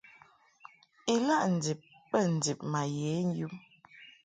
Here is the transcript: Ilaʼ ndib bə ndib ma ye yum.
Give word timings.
Ilaʼ 1.13 1.43
ndib 1.55 1.79
bə 2.09 2.19
ndib 2.35 2.59
ma 2.71 2.81
ye 2.95 3.13
yum. 3.37 3.53